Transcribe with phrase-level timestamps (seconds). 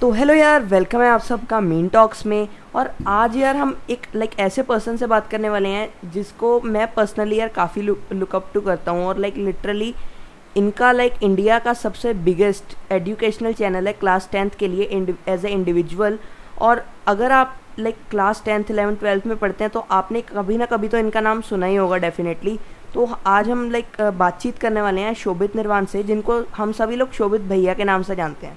[0.00, 4.00] तो हेलो यार वेलकम है आप सबका मीन टॉक्स में। और आज यार हम एक
[4.14, 8.60] लाइक ऐसे पर्सन से बात करने वाले हैं, जिसको मैं पर्सनली यार काफ़ी लुकअप टू
[8.60, 9.94] करता हूँ। और लाइक लिटरली
[10.56, 15.48] इनका लाइक इंडिया का सबसे बिगेस्ट एजुकेशनल चैनल है क्लास टेंथ के लिए एज ए
[15.48, 16.18] इंडिविजुअल
[16.60, 20.66] और अगर आप like class tenth eleven twelfth में पढ़ते हैं तो आपने कभी ना
[20.66, 22.58] कभी तो इनका नाम सुना ही होगा डेफिनेटली
[22.94, 27.12] तो आज हम लाइक बातचीत करने वाले हैं शोभित निर्वाण से, जिनको हम सभी लोग
[27.12, 28.56] शोभित भैया के नाम से जानते हैं।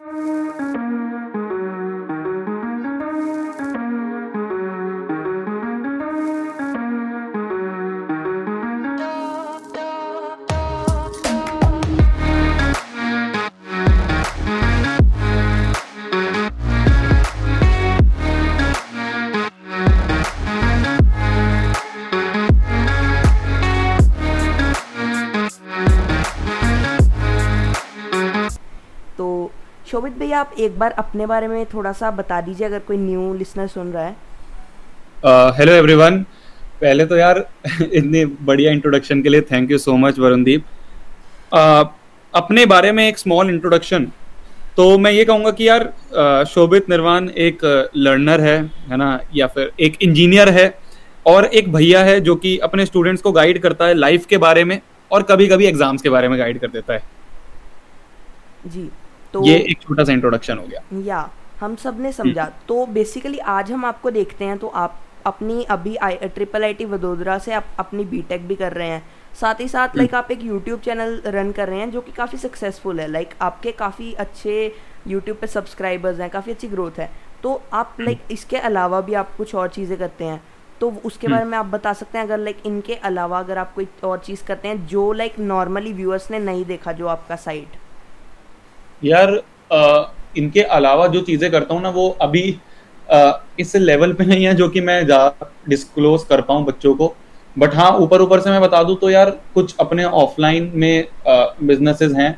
[29.92, 33.34] शोभित भैया आप एक बार अपने बारे में थोड़ा सा बता दीजिए अगर कोई न्यू
[33.34, 34.16] लिसनर सुन रहा है।
[35.58, 36.22] हेलो uh, एवरीवन
[36.82, 37.38] पहले तो यार
[37.82, 40.66] इतनी बढ़िया इंट्रोडक्शन के लिए thank you so much Varundeep.
[41.54, 41.86] uh,
[42.34, 44.06] अपने बारे में एक स्मॉल इंट्रोडक्शन
[44.78, 47.66] तो मैं ये कहूँगा कि यार शोभित निर्वाण एक
[47.98, 48.58] लर्नर है
[48.90, 50.68] है ना या फिर एक इंजीनियर है
[51.26, 54.64] और एक भैया है जो कि अपने स्टूडेंट्स को गाइड करता है लाइफ के बारे
[54.64, 54.80] में
[55.12, 57.04] और कभी कभी एग्ज़ाम्स के बारे में गाइड कर देता है।
[58.68, 58.90] जी।
[59.34, 63.38] तो ये एक छोटा सा इंट्रोडक्शन हो गया। या हम सबने समझा। हम्म। तो बेसिकली
[63.38, 67.54] आज हम आपको देखते हैं तो आप अपनी अभी I triple I T Vadodara से
[67.54, 69.04] आप अपनी बीटेक भी कर रहे हैं।
[69.42, 72.12] साथ ही साथ लाइक हम्म। आप एक यूट्यूब चैनल रन कर रहे हैं जो कि
[72.12, 74.56] काफ़ी सक्सेसफुल है। लाइक आपके काफ़ी अच्छे
[75.08, 77.10] यूट्यूब पे सब्सक्राइबर्स हैं काफ़ी अच्छी ग्रोथ है।
[77.44, 80.42] तो आप लाइक हम्म। इसके अलावा भी आप कुछ और चीज़ें करते हैं।
[80.82, 83.88] तो उसके बारे में आप बता सकते हैं अगर लाइक इनके अलावा अगर आप कोई
[84.04, 87.78] और चीज़ करते हैं जो लाइक नॉर्मली व्यूअर्स ने नहीं देखा जो आपका साइट
[89.02, 89.42] यार
[89.74, 90.04] आ,
[90.38, 92.58] इनके अलावा जो चीज़ें करता हूँ ना वो अभी
[93.10, 95.06] आ, इस लेवल पे नहीं है जो कि मैं
[95.70, 97.14] डिस्क्लोज कर पाऊँ बच्चों को।
[97.56, 102.12] बट हाँ ऊपर ऊपर से मैं बता दूँ तो यार कुछ अपने ऑफलाइन में बिजनेसेस
[102.14, 102.32] हैं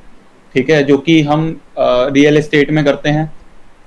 [0.55, 1.45] ठीक है जो कि हम
[1.77, 3.31] रियल एस्टेट में करते हैं।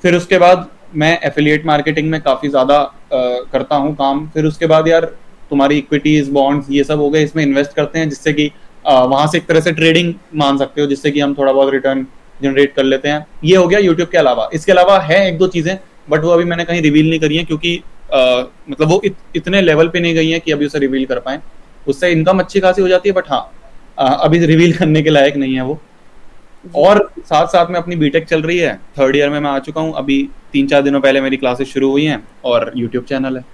[0.05, 2.83] फिर उसके बाद मैं एफिलिएट मार्केटिंग में काफ़ी ज़्यादा
[3.13, 5.05] करता हूँ काम। फिर उसके बाद यार
[5.51, 8.51] तुम्हारी इक्विटीज बॉन्ड्स ये सब हो गए इसमें इन्वेस्ट करते हैं जिससे कि
[8.85, 12.07] वहाँ से एक तरह से ट्रेडिंग मान सकते हो जिससे कि हम थोड़ा बहुत रिटर्न
[12.43, 15.47] जनरेट कर लेते हैं। ये हो गया यूट्यूब के अलावा। इसके अलावा है एक दो
[15.49, 15.77] चीज़ें
[16.11, 17.77] बट वो अभी मैंने कहीं रिवील नहीं करी है क्योंकि
[18.15, 21.19] आ, मतलब वो इत, इतने लेवल पे नहीं गई है कि अभी उसे रिवील कर
[21.21, 21.41] पाए।
[21.87, 23.51] उससे इनकम अच्छी खासी हो जाती है बट हाँ
[23.99, 25.81] अभी रिवील करने के लायक नहीं है वो।
[26.77, 29.81] और साथ साथ में अपनी बीटेक चल रही है। थर्ड ईयर में मैं आ चुका
[29.81, 30.23] हूँ। अभी
[30.53, 33.45] तीन चार दिनों पहले मेरी क्लासेस शुरू हुई हैं और यूट्यूब चैनल है।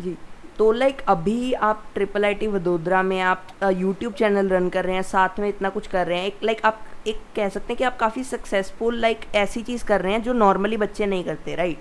[0.00, 0.16] जी।
[0.58, 4.94] तो लाइक अभी आप ट्रिपल आई टी वडोदरा में आप यूट्यूब चैनल रन कर रहे
[4.94, 7.76] हैं, साथ में इतना कुछ कर रहे हैं, एक लाइक आप एक कह सकते हैं
[7.76, 11.54] कि आप काफ़ी सक्सेसफुल लाइक ऐसी चीज़ कर रहे हैं जो नॉर्मली बच्चे नहीं करते
[11.54, 11.78] राइट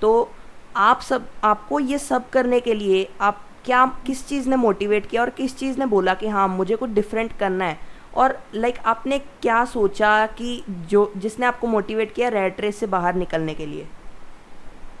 [0.00, 0.30] तो
[0.76, 5.22] आप सब, आपको ये सब करने के लिए आप क्या, किस चीज़ ने मोटिवेट किया
[5.22, 7.78] और किस चीज़ ने बोला कि हाँ मुझे कुछ डिफरेंट करना है?
[8.14, 13.14] और लाइक आपने क्या सोचा कि जो, जिसने आपको मोटिवेट किया रेड रेस से बाहर
[13.14, 13.86] निकलने के लिए?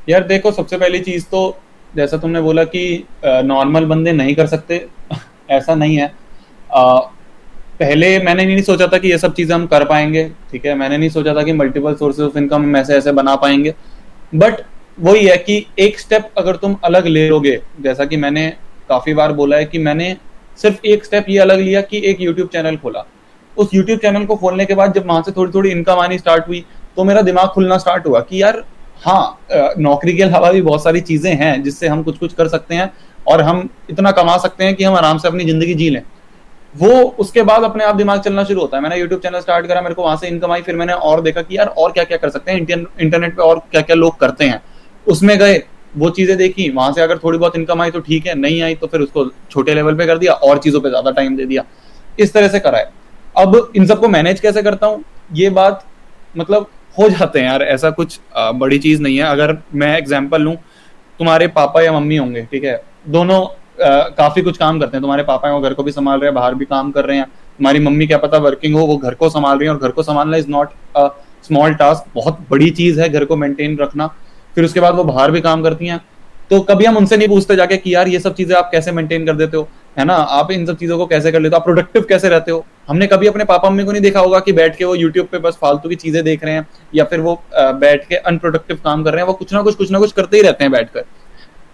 [0.08, 1.42] यार देखो, सबसे पहली चीज़ तो
[1.96, 2.82] जैसा तुमने बोला कि
[3.24, 4.86] नॉर्मल बंदे नहीं कर सकते
[5.50, 6.12] ऐसा नहीं है।
[6.70, 6.98] आ,
[7.80, 10.74] पहले मैंने नहीं सोचा था कि ये सब चीज़ें हम कर पाएँगे ठीक है?
[10.74, 13.74] मैंने नहीं सोचा था कि मल्टीपल सोर्सेज ऑफ़ इनकम हम ऐसे ऐसे बना पाएँगे।
[14.34, 14.60] बट
[14.98, 18.48] वही है कि एक स्टेप अगर तुम अलग ले लोगे जैसा कि मैंने
[18.88, 20.16] काफ़ी बार बोला है कि मैंने
[20.58, 23.04] सिर्फ़ एक स्टेप ये अलग लिया कि एक यूट्यूब चैनल खोला।
[23.56, 26.48] उस यूट्यूब चैनल को खोलने के बाद जब वहाँ से थोड़ी थोड़ी इनकम आनी स्टार्ट
[26.48, 26.64] हुई
[26.96, 28.62] तो मेरा दिमाग खुलना स्टार्ट हुआ कि यार
[29.02, 32.74] हाँ नौकरी के अलावा भी बहुत सारी चीज़ें हैं जिससे हम कुछ कुछ कर सकते
[32.74, 32.92] हैं
[33.28, 36.02] और हम इतना कमा सकते हैं कि हम आराम से अपनी ज़िंदगी जी लें।
[36.74, 39.80] वो उसके बाद अपने आप दिमाग चलना शुरू होता है। मैंने यूट्यूब चैनल स्टार्ट करा,
[39.80, 42.16] मेरे को वहाँ से इनकम आई, फिर मैंने और देखा कि यार और क्या क्या
[42.16, 44.62] कर सकते हैं इंटरनेट पे और क्या क्या लोग करते हैं।
[45.06, 45.62] उसमें गए,
[45.94, 48.74] वो चीज़ें देखी, वहाँ से अगर थोड़ी बहुत इनकम आई तो ठीक है, नहीं आई
[48.74, 51.64] तो फिर उसको छोटे लेवल पे कर दिया, और चीज़ों पे ज़्यादा टाइम दे दिया।
[52.18, 52.88] इस तरह से कराए
[53.34, 55.02] अब इन सबको मैनेज कैसे करता हूँ?
[55.32, 55.84] ये बात
[56.34, 60.54] मतलब हो जाते हैं यार ऐसा कुछ बड़ी चीज़ नहीं है। अगर मैं एग्ज़ाम्पल लू
[61.20, 62.82] तुम्हारे पापा या मम्मी होंगे ठीक है?
[63.08, 63.40] दोनों
[63.80, 66.28] आ, काफ़ी कुछ काम करते हैं। तुम्हारे पापा हैं वो घर को भी संभाल रहे
[66.28, 69.14] हैं बाहर भी काम कर रहे हैं। तुम्हारी मम्मी क्या पता वर्किंग हो वो घर
[69.14, 71.06] को संभाल रही है। और घर को संभालना is not a
[71.44, 74.06] small task बहुत बड़ी चीज़ है घर को मेंटेन रखना।
[74.56, 76.00] फिर उसके बाद वो बाहर भी काम करती हैं।
[76.50, 79.26] तो कभी हम उनसे नहीं पूछते जाके कि यार ये सब चीज़ें आप कैसे मेंटेन
[79.26, 79.68] कर देते हो?
[79.96, 80.14] है ना?
[80.14, 81.58] आप इन सब चीज़ों को कैसे कर लेते हो?
[81.58, 82.64] आप प्रोडक्टिव कैसे रहते हो?
[82.88, 85.38] हमने कभी अपने पापा मम्मी को नहीं देखा होगा कि बैठ के वो यूट्यूब पे
[85.38, 89.12] बस फालतू की चीज़ें देख रहे हैं या फिर वो बैठ के अनप्रोडक्टिव काम कर
[89.12, 91.04] रहे हैं। वो कुछ ना कुछ कुछ ना कुछ करते ही रहते हैं बैठकर।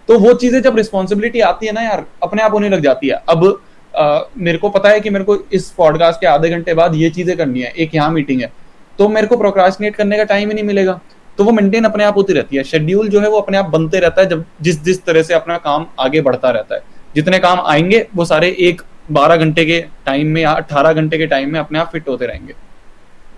[0.09, 3.21] तो वो चीज़ें जब रिस्पॉन्सिबिलिटी आती है ना यार अपने आप होने लग जाती है।
[3.29, 3.61] अब
[3.93, 7.09] आ, मेरे को पता है कि मेरे को इस पॉडकास्ट के आधे घंटे बाद ये
[7.09, 8.51] चीज़ें करनी है एक यहाँ मीटिंग है।
[8.99, 10.99] तो मेरे को प्रोक्रास्टिनेट करने का टाइम ही नहीं मिलेगा।
[11.37, 13.99] तो वो मेंटेन अपने आप होती रहती है। शेड्यूल जो है वो अपने आप बनते
[13.99, 16.81] रहता है जब जिस जिस तरह से अपना काम आगे बढ़ता रहता है।
[17.15, 18.81] जितने काम आएँगे वो सारे एक
[19.11, 22.25] बारह घंटे के टाइम में या अट्ठारह घंटे के टाइम में अपने आप फिट होते
[22.25, 22.53] रहेंगे।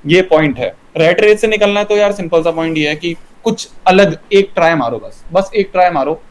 [0.06, 2.96] ये पॉइंट है। रेड रेस से निकलना है तो यार सिंपल सा पॉइंट ये है
[2.96, 6.22] कि कुछ अलग एक ट्राई मारो बस। बस एक ट्राई मारो।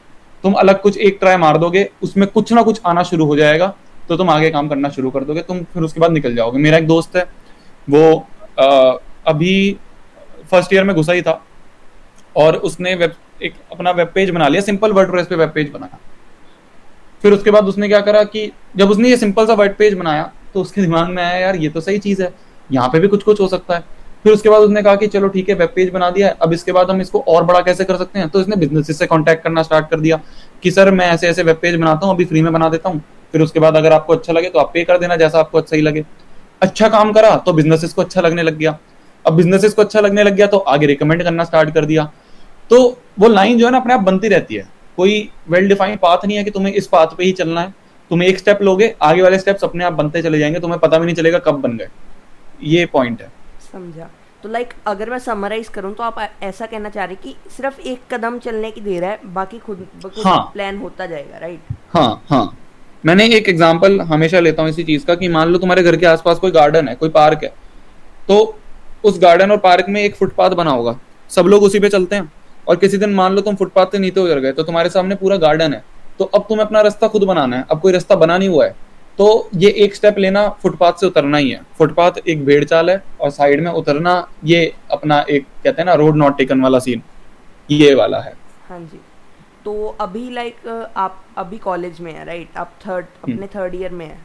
[0.45, 3.75] तुम अलग कुछ एक ट्राई मार दोगे उसमें कुछ ना कुछ आना शुरू हो जाएगा
[4.09, 6.79] तो तुम आगे काम करना शुरू कर दोगे तुम फिर उसके बाद निकल जाओगे। मेरा
[6.79, 7.25] एक दोस्त है
[7.89, 8.27] वो
[8.61, 8.67] आ,
[9.27, 9.77] अभी
[10.51, 11.41] फ़र्स्ट ईयर में घुसा ही था
[12.37, 15.99] और उसने वेब एक अपना वेब पेज बना लिया सिंपल वर्ड पे वेब पेज बनाया
[17.23, 20.31] फिर उसके बाद उसने क्या करा कि जब उसने ये सिंपल सा वेब पेज बनाया
[20.55, 22.33] तो उसके दिमाग में आया, यार, ये तो सही चीज़ है।
[22.71, 23.85] यहाँ पे भी कुछ कुछ हो सकता है।
[24.23, 26.53] फिर उसके बाद उसने कहा कि, चलो, ठीक है वेब पेज बना दिया है। अब
[26.53, 28.29] इसके बाद हम इसको और बड़ा कैसे कर सकते हैं?
[28.29, 30.21] तो इसने बिज़नेस से कॉन्टेक्ट करना स्टार्ट कर दिया
[30.63, 33.03] कि, सर, मैं ऐसे ऐसे वेब पेज बनाता हूँ, अभी फ्री में बना देता हूँ।
[33.33, 35.77] फिर उसके बाद अगर आपको अच्छा लगे तो आप पे कर देना, जैसा आपको अच्छा
[35.77, 36.05] ही लगे।
[36.63, 38.79] अच्छा काम करा तो बिजनेसेस को अच्छा लगने लग गया।
[39.25, 42.05] अब बिजनेसेस को अच्छा लगने लग गया तो आगे रिकमेंड करना स्टार्ट कर दिया।
[42.71, 46.25] तो वो लाइन जो है ना, अपने आप बनती रहती है। कोई वेल डिफाइंड पाथ
[46.27, 47.75] नहीं है कि तुम्हें इस पाथ पे ही चलना है।
[48.11, 51.07] तुम एक स्टेप लोगे आगे वाले स्टेप्स अपने आप बनते चले जाएँगे तुम्हें पता भी
[51.07, 51.89] नहीं चलेगा कब बन गए।
[52.65, 53.33] ये पॉइंट है।
[53.73, 54.09] समझा।
[54.43, 57.81] तो लाइक like, अगर मैं समराइज करूँ तो आप ऐसा कहना चाह रहे कि सिर्फ़
[57.81, 59.87] एक कदम चलने की देर है बाकी खुद
[60.25, 62.59] हाँ। प्लान होता जाएगा राइट हाँ हाँ।
[63.05, 66.07] मैंने एक एग्जांपल हमेशा लेता हूँ इसी चीज़ का कि मान लो तुम्हारे घर के
[66.07, 67.53] आसपास कोई गार्डन है कोई पार्क है
[68.29, 68.39] तो
[69.05, 70.99] उस गार्डन और पार्क में एक फुटपाथ बना होगा।
[71.31, 72.33] सब लोग उसी पे चलते हैं।
[72.69, 75.37] और किसी दिन मान लो तुम फुटपाथ से नीचे उतर गए तो तुम्हारे सामने पूरा
[75.39, 75.83] गार्डन है।
[76.19, 78.75] तो अब तुम्हें अपना रास्ता खुद बनाना है। अब कोई रास्ता बना नहीं हुआ है।
[79.19, 83.03] तो ये एक स्टेप लेना फुटपाथ से उतरना ही है। फुटपाथ एक भेड़ चाल है
[83.21, 84.61] और साइड में उतरना ये
[84.93, 87.03] अपना एक कहते हैं ना रोड नॉट टेकन वाला सीन
[87.69, 88.33] ये वाला है।
[88.69, 89.01] हाँ जी।
[89.65, 93.93] तो अभी लाइक आप अभी कॉलेज में है राइट आप थर्ड हम्म। अपने थर्ड ईयर
[93.93, 94.19] में है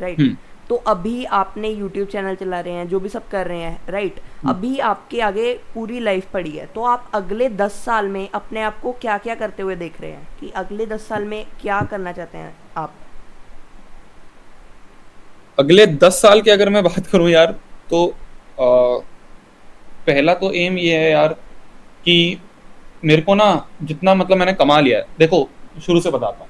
[0.00, 0.36] राइट हम्म।
[0.70, 4.20] तो अभी आपने यूट्यूब चैनल चला रहे हैं जो भी सब कर रहे हैं राइट
[4.36, 8.62] हम्म। अभी आपके आगे पूरी लाइफ पड़ी है। तो आप अगले दस साल में अपने
[8.62, 10.28] आप को क्या क्या करते हुए देख रहे हैं?
[10.40, 12.94] कि अगले दस साल में क्या करना चाहते हैं आप?
[15.58, 17.52] अगले दस साल की अगर मैं बात करूँ यार
[17.90, 18.66] तो आ,
[20.06, 21.32] पहला तो एम ये है यार
[22.04, 22.16] कि
[23.04, 23.48] मेरे को ना
[23.82, 25.48] जितना मतलब मैंने कमा लिया है। देखो
[25.82, 26.49] शुरू से बताता हूँ।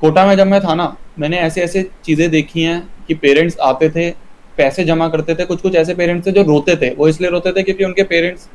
[0.00, 3.88] कोटा में जब मैं था ना, मैंने ऐसे ऐसे चीज़ें देखी हैं कि पेरेंट्स आते
[3.90, 4.10] थे,
[4.56, 7.52] पैसे जमा करते थे कुछ कुछ ऐसे पेरेंट्स थे जो रोते थे। वो इसलिए रोते
[7.52, 8.48] थे क्योंकि उनके पेरेंट्स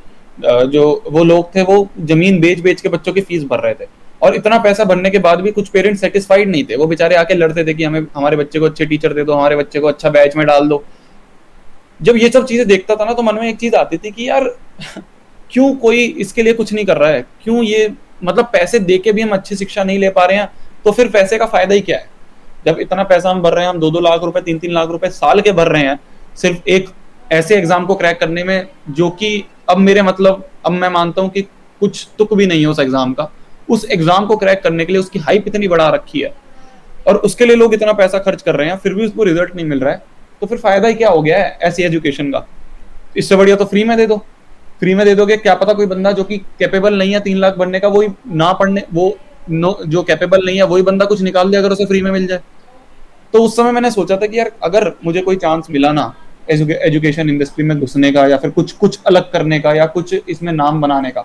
[0.70, 3.86] जो वो लोग थे, वो ज़मीन बेच बेच के बच्चों की फ़ीस भर रहे थे।
[4.22, 7.34] और इतना पैसा भरने के बाद भी कुछ पेरेंट्स सेटिस्फाइड नहीं थे। वो बेचारे आके
[7.34, 10.10] लड़ते थे कि हमें, हमारे बच्चे को अच्छे टीचर दे दो, हमारे बच्चे को अच्छा
[10.10, 10.84] बैच में डाल दो।
[12.02, 14.30] जब ये सब चीज़ें देखता था ना तो मन में एक चीज़ आती थी कि
[14.30, 14.44] यार,
[15.52, 17.26] क्यों कोई इसके लिए कुछ नहीं कर रहा है?
[17.44, 17.92] क्यों ये
[18.24, 20.50] मतलब पैसे दे के भी हम अच्छी शिक्षा नहीं ले पा रहे हैं?
[20.86, 22.10] तो फिर पैसे का फ़ायदा ही क्या है?
[22.66, 24.90] जब इतना पैसा हम भर रहे हैं, हम दो दो लाख रुपए तीन तीन लाख
[24.90, 26.00] रुपए साल के भर रहे हैं,
[26.36, 26.90] सिर्फ़ एक
[27.32, 31.30] ऐसे एग्ज़ाम को क्रैक करने में जो कि अब मेरे मतलब अब मैं मानता हूँ
[31.30, 31.42] कि
[31.82, 33.30] कुछ तुक भी नहीं है उस एग्ज़ाम का।
[33.70, 36.34] उस एग्ज़ाम को क्रैक करने के लिए उसकी हाइप इतनी बढ़ा रखी है
[37.08, 39.66] और उसके लिए लोग इतना पैसा खर्च कर रहे हैं, फिर भी उसको रिज़ल्ट नहीं
[39.66, 40.04] मिल रहा है।
[40.42, 42.46] तो फिर फ़ायदा ही क्या हो गया है ऐसी एजुकेशन का?
[43.18, 44.18] इससे बढ़िया तो फ्री में दे दो।
[44.80, 47.56] फ्री में दे दोगे, क्या पता कोई बंदा जो कि कैपेबल नहीं है तीन लाख
[47.58, 49.18] बनने का, वही ना पढ़ने, वो
[49.50, 52.28] नो जो कैपेबल नहीं है वही बंदा कुछ निकाल दे अगर उसे फ्री में मिल
[52.28, 52.40] जाए।
[53.34, 56.14] तो उस समय मैंने सोचा था कि यार अगर मुझे कोई चांस मिला ना
[56.50, 60.52] एजुकेशन इंडस्ट्री में घुसने का या फिर कुछ कुछ अलग करने का या कुछ इसमें
[60.54, 61.22] नाम बनाने का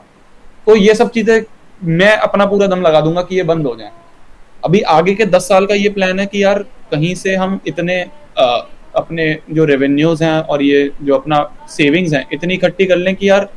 [0.66, 1.42] तो ये सब चीज़ें
[1.80, 3.90] मैं अपना पूरा दम लगा दूँगा कि ये बंद हो जाए।
[4.62, 8.02] अभी आगे के दस साल का ये प्लान है कि यार कहीं से हम इतने
[8.38, 8.44] आ,
[8.96, 11.38] अपने जो रेवेन्यूज हैं और ये जो अपना
[11.70, 13.48] सेविंग्स हैं इतनी इकट्ठी कर लें कि यार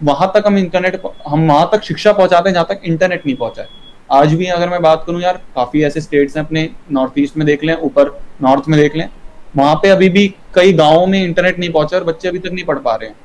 [0.00, 3.62] वहाँ तक हम इंटरनेट हम वहाँ तक शिक्षा पहुंचाते हैं जहाँ तक इंटरनेट नहीं पहुँचा
[3.62, 7.36] है आज भी अगर मैं बात करूँ यार काफ़ी ऐसे स्टेट्स हैं अपने नॉर्थ ईस्ट
[7.36, 8.10] में देख लें ऊपर
[8.42, 9.08] नॉर्थ में देख लें
[9.56, 12.64] वहाँ पे अभी भी कई गाँवों में इंटरनेट नहीं पहुँचा और बच्चे अभी तक नहीं
[12.64, 13.16] पढ़ पा रहे हैं।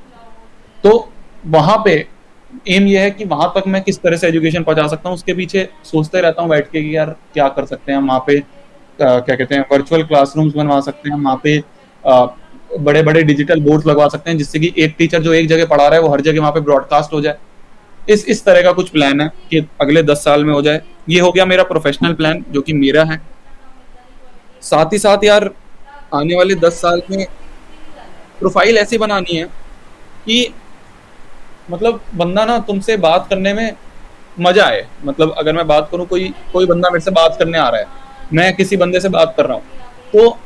[0.84, 1.10] तो
[1.48, 1.94] वहाँ पे
[2.70, 5.34] एम ये है कि वहाँ तक मैं किस तरह से एजुकेशन पहुँचा सकता हूँ उसके
[5.34, 9.20] पीछे सोचते रहता हूँ बैठ के कि यार क्या कर सकते हैं वहाँ पे आ,
[9.20, 11.58] क्या कहते हैं वर्चुअल क्लासरूम्स बनवा सकते हैं वहाँ पे
[12.04, 12.25] आ,
[12.80, 15.88] बड़े बड़े डिजिटल बोर्ड लगवा सकते हैं जिससे कि एक टीचर जो एक जगह पढ़ा
[15.88, 17.38] रहा है वो हर जगह वहाँ पे ब्रॉडकास्ट हो जाए।
[18.07, 21.19] इस इस तरह का कुछ प्लान है कि अगले दस साल में हो जाए। ये
[21.19, 23.22] हो गया मेरा प्रोफेशनल प्लान जो कि मेरा है।
[24.63, 25.50] साथ ही साथ यार,
[26.13, 27.25] आने वाले दस साल में
[28.39, 29.45] प्रोफ़ाइल ऐसी बनानी है
[30.25, 30.53] कि
[31.72, 33.75] मतलब बंदा ना तुमसे बात करने में
[34.38, 37.67] मज़ा आए। मतलब अगर मैं बात करूँ, कोई कोई बंदा मेरे से बात करने आ
[37.69, 37.88] रहा है,
[38.33, 39.63] मैं किसी बंदे से बात कर रहा हूँ
[40.13, 40.38] तो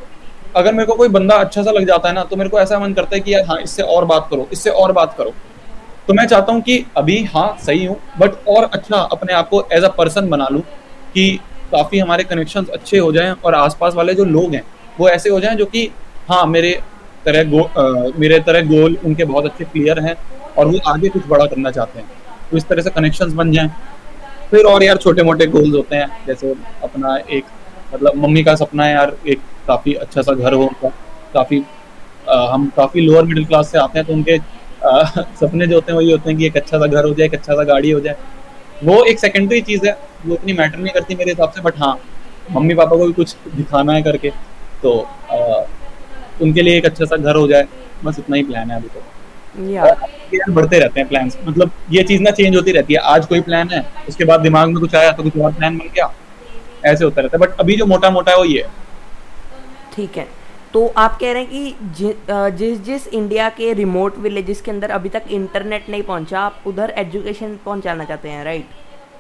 [0.56, 2.80] अगर मेरे को कोई बंदा अच्छा सा लग जाता है ना तो मेरे को ऐसा
[2.80, 5.34] मन करता है कि यार हाँ इससे और बात करो, इससे और बात करो।
[6.08, 9.62] तो मैं चाहता हूँ कि अभी हाँ सही हूँ बट और अच्छा अपने आप को
[9.74, 10.62] एज अ पर्सन बना लूँ
[11.14, 11.30] कि
[11.72, 14.64] काफ़ी हमारे कनेक्शन अच्छे हो जाएँ और आसपास वाले जो लोग हैं
[15.00, 15.90] वो ऐसे हो जाएँ जो कि
[16.30, 16.72] हाँ मेरे
[17.26, 20.16] तरह गो आ, मेरे तरह गोल उनके बहुत अच्छे क्लियर हैं
[20.58, 22.08] और वो आगे कुछ बड़ा करना चाहते हैं।
[22.52, 23.70] तो इस तरह से कनेक्शंस बन जाएँ।
[24.52, 27.46] फिर और यार छोटे मोटे गोल्स होते हैं जैसे अपना एक
[27.94, 30.90] मतलब मम्मी का सपना है यार एक काफ़ी अच्छा सा घर हो उनका
[31.34, 31.64] काफ़ी
[32.30, 34.38] हम काफ़ी लोअर मिडिल क्लास से आते हैं तो उनके
[34.82, 35.04] आ,
[35.40, 37.34] सपने जो होते हैं वही होते हैं कि एक अच्छा सा घर हो जाए एक
[37.34, 38.16] अच्छा सा गाड़ी हो जाए।
[38.84, 41.98] वो एक सेकेंडरी चीज़ है वो इतनी मैटर नहीं करती मेरे हिसाब से बट हाँ
[42.52, 44.30] मम्मी पापा को भी कुछ दिखाना है करके
[44.84, 45.00] तो
[45.32, 45.38] आ,
[46.42, 47.68] उनके लिए एक अच्छा सा घर हो जाए
[48.04, 49.04] बस इतना ही प्लान है अभी तो।
[49.72, 53.42] यार बढ़ते रहते हैं प्लान्स मतलब ये चीज़ ना चेंज होती रहती है। आज कोई
[53.42, 56.12] प्लान है उसके बाद दिमाग में कुछ आया तो कुछ और प्लान बन गया
[56.86, 58.66] ऐसे होता रहता है। बट अभी जो मोटा मोटा है वो ये
[59.96, 60.28] ठीक है।
[60.74, 64.90] तो आप कह रहे हैं कि जि, जिस जिस इंडिया के रिमोट विलेजेस के अंदर
[64.92, 68.70] अभी तक इंटरनेट नहीं पहुँचा आप उधर एजुकेशन पहुंचाना चाहते हैं राइट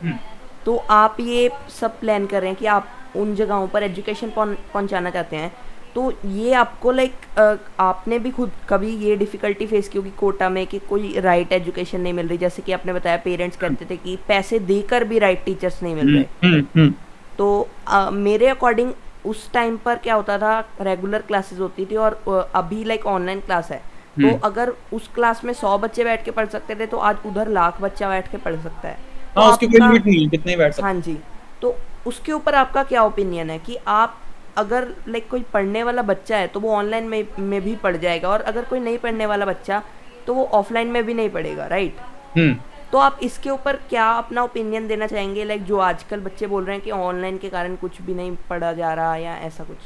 [0.01, 0.17] हम्म।
[0.65, 5.09] तो आप ये सब प्लान कर रहे हैं कि आप उन जगहों पर एजुकेशन पहुंचाना
[5.09, 5.51] चाहते हैं
[5.95, 10.65] तो ये आपको लाइक आपने भी खुद कभी ये डिफ़िकल्टी फेस की होगी कोटा में
[10.67, 14.17] कि कोई राइट एजुकेशन नहीं मिल रही जैसे कि आपने बताया पेरेंट्स कहते थे कि
[14.27, 16.93] पैसे देकर भी राइट टीचर्स नहीं मिल रहे हम्म, हम्म, हम्म।
[17.37, 18.91] तो आ, मेरे अकॉर्डिंग
[19.27, 22.21] उस टाइम पर क्या होता था रेगुलर क्लासेस होती थी और
[22.55, 23.81] अभी लाइक ऑनलाइन क्लास है।
[24.17, 27.47] तो अगर उस क्लास में सौ बच्चे बैठ के पढ़ सकते थे तो आज उधर
[27.51, 28.97] लाख बच्चा बैठ के पढ़ सकता है।
[29.35, 31.17] तो हाँ, उसकी कोई लिमिट नहीं कितने बैठ सकते। हाँ जी।
[31.61, 31.75] तो
[32.07, 34.17] उसके ऊपर आपका क्या ओपिनियन है कि आप
[34.57, 38.29] अगर लाइक कोई पढ़ने वाला बच्चा है तो वो ऑनलाइन में में भी पढ़ जाएगा
[38.29, 39.81] और अगर कोई नहीं पढ़ने वाला बच्चा
[40.27, 41.97] तो वो ऑफलाइन में भी नहीं पढ़ेगा राइट
[42.35, 42.55] हम्म।
[42.91, 45.43] तो आप इसके ऊपर क्या अपना ओपिनियन देना चाहेंगे?
[45.43, 48.71] लाइक जो आजकल बच्चे बोल रहे हैं कि ऑनलाइन के कारण कुछ भी नहीं पढ़ा
[48.73, 49.77] जा रहा या ऐसा कुछ?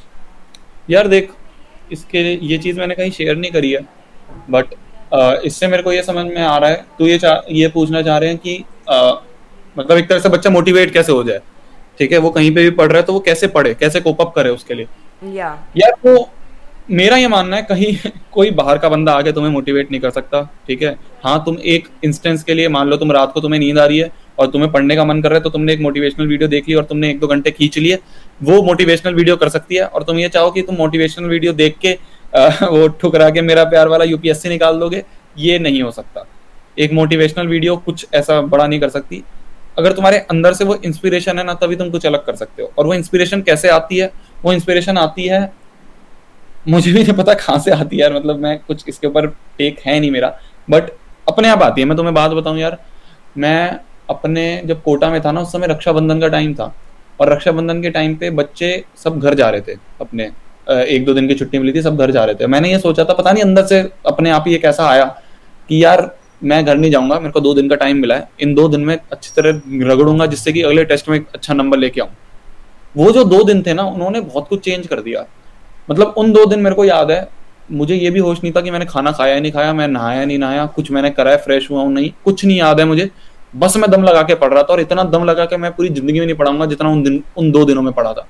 [0.89, 1.31] यार देख
[1.91, 3.81] इसके ये चीज़ मैंने कहीं शेयर नहीं करी है
[4.49, 4.73] बट
[5.45, 7.19] इससे मेरे को ये समझ में आ रहा है। तो ये
[7.51, 9.11] ये पूछना चाह रहे हैं कि आ,
[9.75, 11.41] मतलब एक तरह से बच्चा मोटिवेट कैसे हो जाए?
[11.99, 13.73] ठीक है वो कहीं पे भी पढ़ रहा है तो वो कैसे पढ़े?
[13.73, 14.87] कैसे कोप अप करे उसके लिए?
[15.23, 16.29] या। यार वो
[16.89, 20.41] मेरा ये मानना है, कहीं कोई बाहर का बंदा आके तुम्हें मोटिवेट नहीं कर सकता,
[20.67, 20.97] ठीक है?
[21.23, 23.99] हाँ तुम एक इंस्टेंस के लिए मान लो तुम रात को तुम्हें नींद आ रही
[23.99, 26.69] है और तुम्हें पढ़ने का मन कर रहा है तो तुमने एक मोटिवेशनल वीडियो देख
[26.69, 27.97] ली और तुमने एक दो घंटे खींच लिए।
[28.41, 31.77] वो मोटिवेशनल वीडियो कर सकती है और तुम ये चाहो कि तुम मोटिवेशनल वीडियो देख
[31.85, 31.97] के
[32.65, 35.03] वो ठुकरा के मेरा प्यार वाला यूपीएससी निकाल दोगे,
[35.35, 36.25] ये नहीं हो सकता।
[36.77, 39.23] एक मोटिवेशनल वीडियो कुछ ऐसा बड़ा नहीं कर सकती।
[39.79, 42.71] अगर तुम्हारे अंदर से वो इंस्पिरेशन है ना, तभी तुम कुछ अलग कर सकते हो।
[42.77, 44.11] और वो इंस्पिरेशन कैसे आती है?
[44.43, 45.41] वो इंस्पिरेशन आती है
[46.67, 49.27] मुझे भी नहीं पता कहाँ से आती है यार मतलब मैं कुछ इसके ऊपर
[49.57, 50.35] टेक है नहीं मेरा।
[50.67, 50.91] बट
[51.27, 52.77] अपने आप आती है। मैं तुम्हें बात बताऊँ यार,
[53.37, 56.73] मैं अपने जब कोटा में था ना, उस समय रक्षाबंधन का टाइम था।
[57.19, 60.29] और रक्षाबंधन के टाइम पे बच्चे सब घर जा रहे थे अपने।
[60.69, 63.03] एक दो दिन की छुट्टी मिली थी, सब घर जा रहे थे। मैंने ये सोचा
[63.03, 65.05] था, पता नहीं अंदर से अपने आप ही ये कैसा आया
[65.69, 66.09] कि यार,
[66.43, 68.81] मैं घर नहीं जाऊँगा, मेरे को दो दिन का टाइम मिला है। इन दो दिन
[68.81, 72.09] में अच्छी तरह रगड़ूँगा, जिससे कि अगले टेस्ट में एक अच्छा नंबर लेके आऊँ।
[72.95, 75.25] वो जो दो दिन थे ना, उन्होंने बहुत कुछ चेंज कर दिया।
[75.91, 77.27] मतलब उन दो दिन मेरे को याद है,
[77.71, 80.37] मुझे ये भी होश नहीं था कि मैंने खाना खाया नहीं खाया, मैं नहाया नहीं
[80.39, 83.09] नहाया, कुछ मैंने करा है फ्रेश हुआ हूँ, नहीं, कुछ नहीं याद है मुझे।
[83.53, 85.89] बस मैं दम लगा के पढ़ रहा था और इतना दम लगा के मैं पूरी
[85.89, 88.27] ज़िंदगी में नहीं पढ़ाऊँगा जितना उन दिन, उन दो दिनों में पढ़ा था।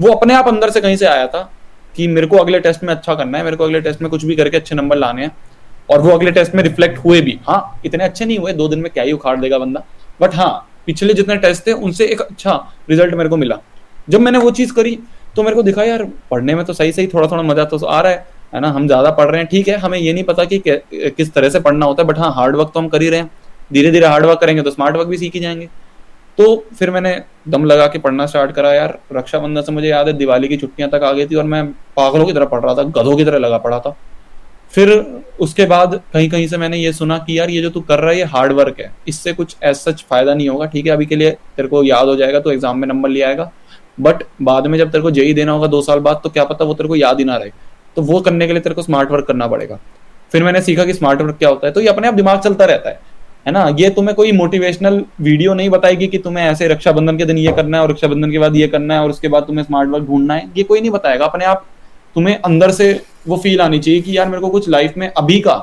[0.00, 1.50] वो अपने आप अंदर से कहीं से आया था
[1.94, 4.24] कि मेरे को अगले टेस्ट में अच्छा करना है, मेरे को अगले टेस्ट में कुछ
[4.24, 5.36] भी करके अच्छे नंबर लाने हैं
[5.90, 8.78] और वो अगले टेस्ट में रिफ्लेक्ट हुए भी। हाँ इतने अच्छे नहीं हुए, दो दिन
[8.78, 9.82] में क्या ही उखाड़ देगा बंदा।
[10.20, 12.54] बट हाँ पिछले जितने टेस्ट थे, उनसे एक अच्छा
[12.90, 13.58] रिज़ल्ट मेरे को मिला।
[14.08, 14.98] जब मैंने वो चीज़ करी
[15.36, 18.00] तो मेरे को दिखा, यार, पढ़ने में तो सही सही थोड़ा थोड़ा मज़ा तो आ
[18.00, 18.68] रहा है। है ना?
[18.68, 21.60] हम ज़्यादा पढ़ रहे हैं। ठीक है, हमें ये नहीं पता कि किस तरह से
[21.60, 23.30] पढ़ना होता है बट हाँ हार्ड वर्क तो हम कर ही रहे हैं।
[23.70, 25.68] धीरे धीरे हार्ड वर्क करेंगे तो स्मार्ट वर्क भी सीख ही जाएँगे।
[26.38, 30.12] तो फिर मैंने दम लगा के पढ़ना स्टार्ट करा, यार, रक्षाबंधन से मुझे याद है,
[30.14, 31.66] दिवाली की छुट्टियाँ तक आ गई थी और मैं
[31.96, 33.96] पागलों की तरह पढ़ रहा था, गधों की तरह लगा पड़ा था।
[34.72, 34.90] फिर
[35.40, 38.10] उसके बाद कहीं कहीं से मैंने ये सुना कि, यार, ये जो तू कर रहा
[38.10, 41.06] है, ये हार्ड वर्क है। इससे कुछ एज सच फ़ायदा नहीं होगा। ठीक है, अभी
[41.06, 43.50] के लिए तेरे को याद हो जाएगा तो एग्ज़ाम में नंबर ले आएगा।
[43.98, 46.64] बट बाद में जब तेरे को जेई देना होगा दो साल बाद तो क्या पता
[46.64, 47.50] वो तेरे को याद ही ना रहे।
[47.96, 49.78] तो वो करने के लिए तेरे को स्मार्ट वर्क करना पड़ेगा।
[50.32, 52.64] फिर मैंने सीखा कि स्मार्ट वर्क क्या होता है। तो ये अपने आप दिमाग चलता
[52.64, 53.00] रहता है।
[53.46, 53.68] है ना?
[53.78, 57.76] ये तुम्हें कोई मोटिवेशनल वीडियो नहीं बताएगी कि तुम्हें ऐसे रक्षाबंधन के दिन ये करना
[57.76, 60.34] है और रक्षाबंधन के बाद ये करना है और उसके बाद तुम्हें स्मार्ट वर्क ढूंढना
[60.34, 61.64] है। ये कोई नहीं बताएगा। अपने आप
[62.16, 62.90] तुम्हें अंदर से
[63.28, 65.54] वो फील आनी चाहिए कि यार मेरे को कुछ लाइफ में अभी का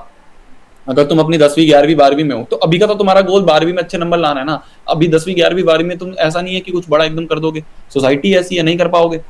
[0.87, 3.73] अगर तुम अपनी दसवीं, ग्यारहवीं, बारहवीं में हो तो अभी का तो तुम्हारा गोल बारहवीं
[3.73, 6.61] में अच्छे नंबर लाना है ना। अभी दसवीं, ग्यारहवीं, बारहवीं में तुम, ऐसा नहीं है
[6.61, 7.63] कि कुछ बड़ा एकदम कर दोगे।
[7.93, 9.21] सोसाइटी ऐसी है, नहीं कर पाओगे।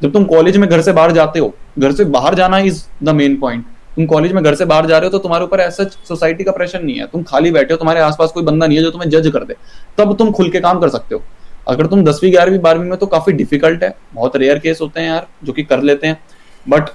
[0.00, 3.08] जब तुम कॉलेज में घर से बाहर जाते हो, घर से बाहर जाना इज़ द
[3.10, 3.64] मेन पॉइंट
[3.96, 6.52] तुम कॉलेज में घर से बाहर जा रहे हो तो तुम्हारे ऊपर ऐसा सोसाइटी का
[6.52, 9.08] प्रेशर नहीं है। तुम खाली बैठे हो, तुम्हारे आसपास कोई बंदा नहीं है जो तुम्हें
[9.10, 9.54] जज कर दे।
[9.98, 11.22] तब तुम खुल के काम कर सकते हो।
[11.68, 15.08] अगर तुम दसवीं, ग्यारहवीं, बारहवीं में तो काफ़ी डिफ़िकल्ट है। बहुत रेयर केस होते हैं
[15.08, 16.18] यार, जो कि कर लेते हैं।
[16.66, 16.88] बट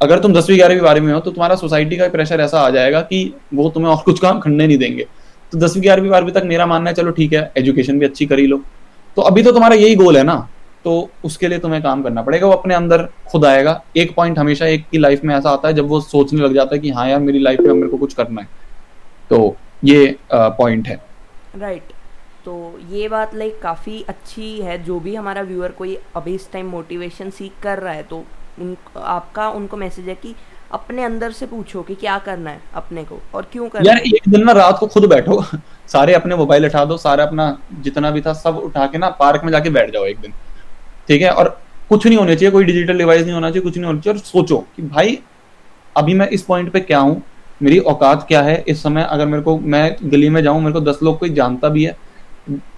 [0.00, 3.00] अगर तुम दसवीं, ग्यारहवीं, बारहवीं में हो तो तुम्हारा सोसाइटी का प्रेशर ऐसा आ जाएगा
[3.02, 5.06] कि वो तुम्हें और कुछ काम खड़ने नहीं देंगे।
[5.52, 8.46] तो दसवीं, ग्यारहवीं, बारहवीं तक मेरा मानना है, चलो ठीक है एजुकेशन भी अच्छी करी
[8.46, 8.60] लो।
[9.16, 10.48] तो अभी तो तुम्हारा यही गोल है ना
[10.84, 10.92] तो
[11.24, 14.84] उसके लिए तुम्हें काम करना पड़ेगा, वो अपने अंदर खुद आएगा। एक पॉइंट हमेशा एक
[14.90, 17.20] की लाइफ में ऐसा आता है, जब वो सोचने लग जाता है कि हाँ यार,
[17.20, 18.48] मेरी लाइफ में मेरे को कुछ करना है।
[19.30, 21.00] तो ये पॉइंट है।
[21.58, 21.92] राइट
[22.44, 26.66] तो ये बात लाइक काफ़ी अच्छी है। जो भी हमारा व्यूअर कोई अभी इस टाइम
[26.68, 28.24] मोटिवेशन सीख कर रहा है तो
[28.60, 30.34] उन आपका उनको मैसेज है कि
[30.72, 34.28] अपने अंदर से पूछो कि क्या करना है अपने को और क्यों करना यार एक
[34.28, 35.42] दिन ना रात को खुद बैठो
[35.92, 37.46] सारे अपने मोबाइल उठा दो सारे अपना
[37.82, 40.32] जितना भी था सब उठा के ना पार्क में जाके बैठ जाओ एक दिन
[41.08, 41.30] ठीक है?
[41.30, 41.48] और
[41.88, 44.24] कुछ नहीं होना चाहिए कोई डिजिटल डिवाइस नहीं होना चाहिए कुछ नहीं होना चाहिए और
[44.26, 45.18] सोचो कि भाई
[45.96, 47.22] अभी मैं इस पॉइंट पे क्या हूँ?
[47.62, 48.64] मेरी औकात क्या है?
[48.68, 51.68] इस समय अगर मेरे को मैं गली में जाऊँ मेरे को दस लोग कोई जानता
[51.68, 51.96] भी है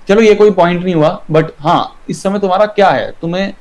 [0.09, 3.11] चलो ये कोई पॉइंट नहीं हुआ बट हाँ इस समय तुम्हारा क्या है?
[3.21, 3.53] तुम्हें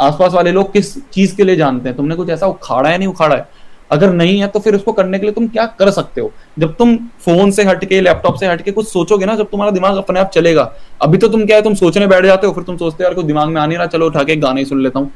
[0.00, 1.96] आसपास वाले लोग किस चीज़ के लिए जानते हैं?
[1.96, 2.98] तुमने कुछ ऐसा उखाड़ा है?
[2.98, 3.48] नहीं उखाड़ा है।
[3.90, 6.32] अगर नहीं है तो फिर उसको करने के लिए तुम क्या कर सकते हो?
[6.58, 10.20] जब तुम फ़ोन से हटके, लैपटॉप से हटके कुछ सोचोगे ना, जब तुम्हारा दिमाग अपने
[10.20, 10.72] आप चलेगा।
[11.02, 13.14] अभी तो तुम क्या है, तुम सोचने बैठ जाते हो, फिर तुम सोचते हो, यार
[13.14, 15.12] कुछ दिमाग में आ नहीं रहा, चलो उठा के गाने सुन लेता हूँ।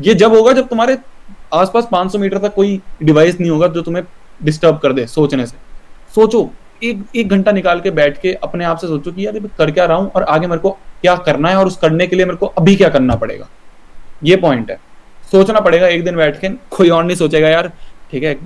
[0.00, 0.98] ये जब होगा, जब तुम्हारे
[1.54, 4.04] आसपास 500 मीटर तक कोई डिवाइस नहीं होगा जो तुम्हें
[4.42, 5.56] डिस्टर्ब कर दे सोचने से।
[6.14, 6.50] सोचो,
[6.82, 9.84] एक एक घंटा निकाल के बैठ के अपने आप से सोचो कि यार कर क्या
[9.84, 12.36] रहा हूँ और आगे मेरे को क्या करना है और उस करने के लिए मेरे
[12.36, 13.48] को अभी क्या करना पड़ेगा?
[14.24, 14.78] ये पॉइंट है।
[15.32, 17.72] सोचना पड़ेगा, एक दिन बैठ के कोई और नहीं सोचेगा यार।
[18.10, 18.38] ठीक है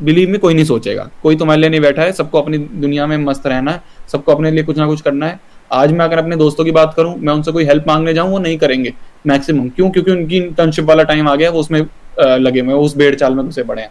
[0.00, 3.16] बिलीव में कोई नहीं सोचेगा। कोई तुम्हारे लिए नहीं बैठा है, सबको अपनी दुनिया में
[3.18, 6.36] मस्त रहना है, सबको अपने लिए कुछ ना कुछ करना है। आज मैं अगर अपने
[6.36, 8.92] दोस्तों की बात करूँ, मैं उनसे कोई हेल्प मांगने जाऊँ, वो नहीं करेंगे
[9.26, 9.90] मैक्सिमम क्यों?
[9.90, 11.80] क्योंकि उनकी इंटर्नशिप वाला टाइम आ गया, वो उसमें
[12.20, 13.90] लगे हुए उस बेड़ चाल में घुसे पड़े हैं।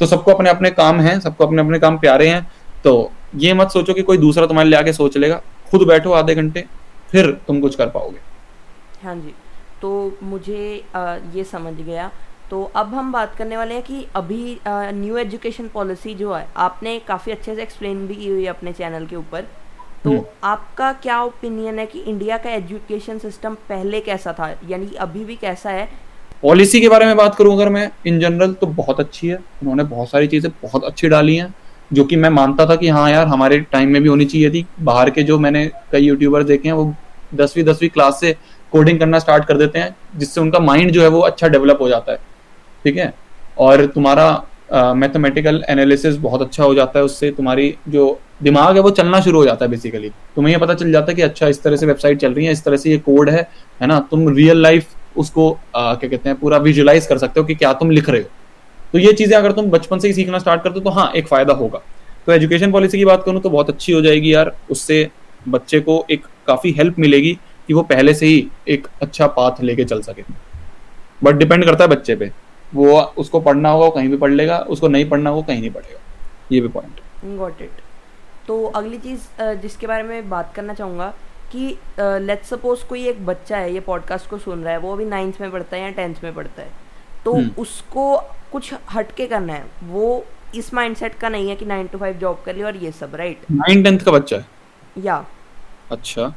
[0.00, 2.46] तो सबको अपने अपने काम हैं, सबको अपने अपने काम प्यारे हैं।
[2.84, 5.40] तो ये मत सोचो कि कोई दूसरा तुम्हारे लिए आके सोच लेगा।
[5.70, 6.64] खुद बैठो आधे घंटे,
[7.10, 8.18] फिर तुम कुछ कर पाओगे।
[9.02, 9.34] हाँ जी।
[9.82, 10.84] तो मुझे
[11.34, 12.10] ये समझ गया।
[12.50, 16.98] तो अब हम बात करने वाले हैं कि अभी न्यू एजुकेशन पॉलिसी जो है आपने
[17.08, 19.46] काफ़ी अच्छे से एक्सप्लेन भी की हुई है अपने चैनल के ऊपर।
[20.04, 24.48] तो हम्म। आपका क्या ओपिनियन है कि इंडिया का एजुकेशन सिस्टम पहले कैसा था?
[24.68, 25.88] यानी अभी भी कैसा है?
[26.42, 29.84] पॉलिसी के बारे में बात करूँ अगर मैं इन जनरल तो बहुत अच्छी है। उन्होंने
[29.84, 31.54] बहुत सारी चीज़ें बहुत अच्छी डाली हैं
[31.90, 34.64] जो कि मैं मानता था कि हाँ यार हमारे टाइम में भी होनी चाहिए थी।
[34.80, 36.92] बाहर के जो मैंने कई यूट्यूबर देखे हैं वो
[37.34, 38.34] दसवीं दसवीं क्लास से
[38.76, 41.88] कोडिंग करना स्टार्ट कर देते हैं जिससे उनका माइंड जो है वो अच्छा डेवलप हो
[41.88, 42.18] जाता है।
[42.84, 43.12] ठीक है?
[43.58, 44.28] और तुम्हारा
[44.94, 49.20] मैथमेटिकल uh, एनालिसिस बहुत अच्छा हो जाता है उससे तुम्हारी जो दिमाग है वो चलना
[49.20, 51.76] शुरू हो जाता है बेसिकली तुम्हें ये पता चल जाता है कि अच्छा इस तरह
[51.76, 53.42] से वेबसाइट चल रही है इस तरह से ये कोड है
[53.80, 53.98] है ना?
[54.00, 57.72] तुम रियल लाइफ उसको आ, क्या कहते हैं पूरा विजुलाइज कर सकते हो कि क्या
[57.74, 58.28] तुम लिख रहे हो।
[58.92, 61.28] तो ये चीज़ें अगर तुम बचपन से ही सीखना स्टार्ट करते हो तो हाँ एक
[61.28, 61.80] फ़ायदा होगा।
[62.26, 65.08] तो एजुकेशन पॉलिसी की बात करूँ तो बहुत अच्छी हो जाएगी यार उससे
[65.48, 67.36] बच्चे को एक काफ़ी हेल्प मिलेगी।
[67.68, 70.22] कि वो पहले से ही एक अच्छा पाथ लेके चल सके।
[71.24, 72.30] बट डिपेंड करता है बच्चे पे।
[72.74, 76.00] वो उसको पढ़ना होगा कहीं भी पढ़ लेगा उसको नहीं पढ़ना होगा कहीं नहीं पढ़ेगा।
[76.52, 77.00] ये भी पॉइंट
[77.38, 77.80] गॉट इट
[78.48, 79.20] तो अगली चीज़
[79.62, 81.14] जिसके बारे में बात करना चाहूँगा
[81.52, 81.66] कि
[82.00, 85.04] लेट uh, सपोज़ कोई एक बच्चा है ये पॉडकास्ट को सुन रहा है वो अभी
[85.04, 86.70] नाइन्थ में पढ़ता है या टेंथ में पढ़ता है।
[87.24, 87.58] तो hmm.
[87.58, 88.16] उसको
[88.52, 90.24] कुछ हटके करना है। वो
[90.54, 93.14] इस माइंडसेट का नहीं है कि नाइन टू फाइव जॉब कर लिया और ये सब
[93.14, 94.46] राइट नाइन टेंथ का बच्चा है?
[94.98, 95.24] या
[95.92, 96.34] अच्छा।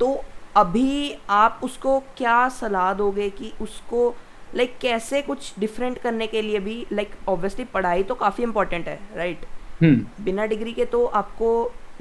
[0.00, 0.24] तो
[0.56, 4.08] अभी आप उसको क्या सलाह दोगे कि उसको
[4.54, 8.44] लाइक like, कैसे कुछ डिफरेंट करने के लिए भी लाइक like, ऑब्वियसली पढ़ाई तो काफ़ी
[8.44, 9.82] इंपॉर्टेंट है राइट right?
[9.82, 10.24] hmm.
[10.24, 11.50] बिना डिग्री के तो आपको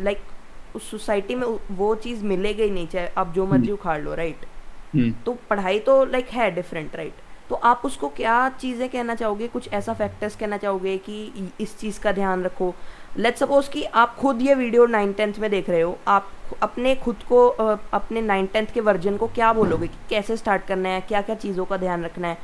[0.02, 3.74] लाइक like, उस सोसाइटी में वो चीज़ मिलेगी ही नहीं चाहे आप जो मर्ज़ी हम्म।
[3.74, 4.46] उखाड़ लो राइट
[4.94, 9.48] हम्म। तो पढ़ाई तो लाइक है डिफरेंट राइट तो आप उसको क्या चीज़ें कहना चाहोगे?
[9.48, 12.74] कुछ ऐसा फैक्टर्स कहना चाहोगे कि इस चीज़ का ध्यान रखो?
[13.18, 16.30] लेट सपोज़ कि आप खुद ये वीडियो नाइन टेंथ में देख रहे हो। आप
[16.64, 19.88] अपने खुद को अपने नाइन टेंथ के वर्जन को क्या बोलोगे?
[19.88, 21.02] कि कैसे स्टार्ट करना है?
[21.02, 22.38] क्या क्या चीज़ों का ध्यान रखना है?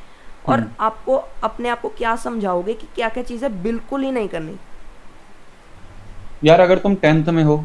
[0.48, 4.28] और हम्म। आपको अपने आप को क्या समझाओगे कि क्या क्या चीज़ें बिल्कुल ही नहीं
[4.28, 4.56] करनी?
[6.44, 7.64] यार अगर तुम टेंथ में हो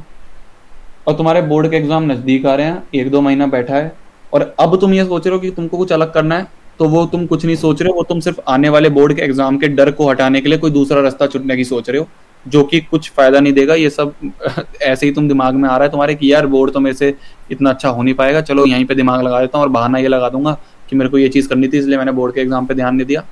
[1.09, 3.93] और तुम्हारे बोर्ड के एग्ज़ाम नज़दीक आ रहे हैं एक दो महीना बैठा है
[4.35, 6.47] और अब तुम ये सोच रहे हो कि तुमको कुछ अलग करना है
[6.81, 9.23] तो वो तुम कुछ नहीं सोच रहे हो, वो तुम सिर्फ़ आने वाले बोर्ड के
[9.23, 12.09] एग्ज़ाम के डर को हटाने के लिए कोई दूसरा रास्ता चुनने की सोच रहे हो,
[12.47, 14.15] जो कि कुछ फ़ायदा नहीं देगा। ये सब
[14.83, 17.15] ऐसे ही तुम दिमाग में आ रहा है तुम्हारे कि यार बोर्ड तो मेरे से
[17.51, 20.09] इतना अच्छा हो नहीं पाएगा। चलो यहीं पे दिमाग लगा देता हूँ और बहाना ये
[20.09, 20.57] लगा दूँगा
[20.91, 23.07] कि मेरे को ये चीज़ करनी थी, इसलिए मैंने बोर्ड के एग्ज़ाम पे ध्यान नहीं
[23.07, 23.25] दिया।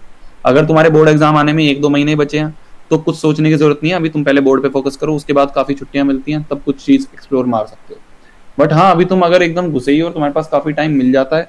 [0.44, 2.56] अगर तुम्हारे बोर्ड एग्ज़ाम आने में एक दो महीने बचे हैं
[2.90, 5.32] तो कुछ सोचने की ज़रूरत नहीं है। अभी तुम पहले बोर्ड पे फोकस करो, उसके
[5.32, 8.00] बाद काफ़ी छुट्टियाँ मिलती हैं, तब कुछ चीज़ एक्सप्लोर मार सकते हो।
[8.58, 11.36] बट हाँ अभी तुम अगर एकदम घुसे ही और तुम्हारे पास काफ़ी टाइम मिल जाता
[11.36, 11.48] है,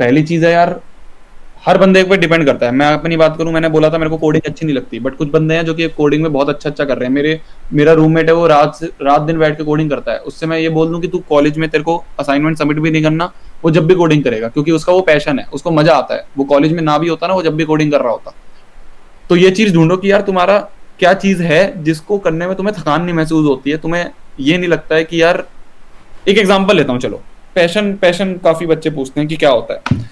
[0.00, 0.80] पहली चीज़ है यार
[1.62, 4.16] हर बंदे पे डिपेंड करता है। मैं अपनी बात करूँ, मैंने बोला था, मेरे को
[4.16, 6.84] कोडिंग अच्छी नहीं लगती बट कुछ बंदे हैं जो कि कोडिंग में बहुत अच्छा अच्छा
[6.84, 7.40] कर रहे हैं। मेरे,
[7.72, 10.68] मेरा रूममेट है, वो रात रात दिन बैठ के कोडिंग करता है। उससे मैं ये
[10.68, 13.30] बोल दूँ कि तू कॉलेज में तेरे को असाइनमेंट सबमिट भी नहीं करना,
[13.64, 16.44] वो जब भी कोडिंग करेगा, क्योंकि उसका वो पैशन है, उसको मज़ा आता है। वो
[16.44, 18.34] कॉलेज में ना भी होता ना, वो जब भी कोडिंग कर रहा होता।
[19.30, 20.58] तो ये चीज़ ढूंढो कि यार तुम्हारा
[20.98, 24.04] क्या चीज़ है जिसको करने में तुम्हें थकान नहीं महसूस होती है, तुम्हें
[24.40, 25.44] ये नहीं लगता है कि यार,
[26.28, 27.22] एक एग्ज़ाम्पल लेता हूँ, चलो।
[27.54, 30.06] पैशन पैशन काफ़ी बच्चे पूछते हैं कि क्या होता है।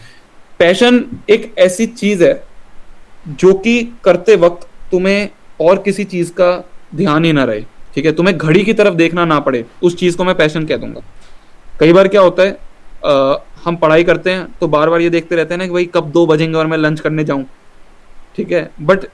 [0.60, 2.42] पैशन एक ऐसी चीज़ है
[3.28, 5.28] जो कि करते वक्त तुम्हें
[5.60, 6.50] और किसी चीज़ का
[6.94, 7.60] ध्यान ही ना रहे
[7.94, 8.12] ठीक है?
[8.12, 11.00] तुम्हें घड़ी की तरफ़ देखना ना पड़े उस चीज़ को मैं पैशन कह दूँगा।
[11.80, 12.58] कई बार क्या होता है
[13.06, 15.84] आ, हम पढ़ाई करते हैं तो बार बार ये देखते रहते हैं ना कि भाई
[15.94, 17.44] कब दो बजेंगे और मैं लंच करने जाऊँ
[18.36, 18.70] ठीक है?
[18.80, 19.06] बट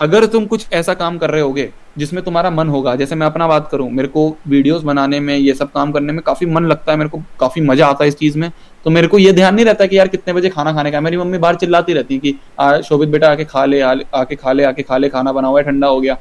[0.00, 3.46] अगर तुम कुछ ऐसा काम कर रहे होगे जिसमें तुम्हारा मन होगा, जैसे मैं अपना
[3.48, 6.92] बात करूँ, मेरे को वीडियोस बनाने में, ये सब काम करने में काफ़ी मन लगता
[6.92, 8.50] है, मेरे को काफ़ी मज़ा आता है इस चीज़ में
[8.84, 11.16] तो मेरे को ये ध्यान नहीं रहता कि यार कितने बजे खाना खाने का मेरी
[11.16, 14.82] मम्मी बाहर चिल्लाती रहती है कि शोभित बेटा, आके खा ले आके खा ले, आके
[14.82, 16.16] खा ले, खाना बना हुआ है ठंडा हो गया।